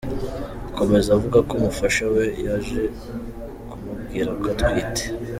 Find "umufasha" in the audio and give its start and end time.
1.59-2.03